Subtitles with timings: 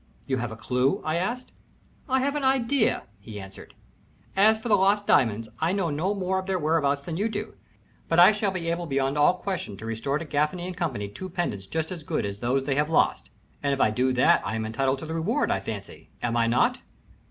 [0.25, 1.51] "You have a clew?" I asked.
[2.09, 3.75] "I have an idea," he answered.
[4.35, 7.53] "As for the lost diamonds, I know no more of their whereabouts than you do,
[8.09, 10.89] but I shall be able beyond all question to restore to Gaffany & Co.
[11.09, 13.29] two pendants just as good as those they have lost,
[13.61, 16.47] and if I do that I am entitled to the reward, I fancy, am I
[16.47, 16.79] not?"